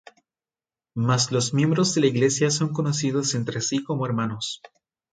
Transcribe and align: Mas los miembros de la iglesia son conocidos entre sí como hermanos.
Mas 0.95 1.31
los 1.31 1.53
miembros 1.53 1.93
de 1.93 2.01
la 2.01 2.07
iglesia 2.07 2.49
son 2.49 2.73
conocidos 2.73 3.35
entre 3.35 3.61
sí 3.61 3.83
como 3.83 4.07
hermanos. 4.07 4.59